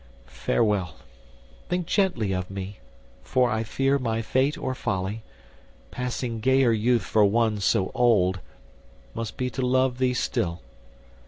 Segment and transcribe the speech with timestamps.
[0.25, 0.95] Farewell;
[1.69, 2.79] think gently of me,
[3.21, 5.21] for I fear My fate or folly,
[5.91, 8.39] passing gayer youth For one so old,
[9.13, 10.61] must be to love thee still.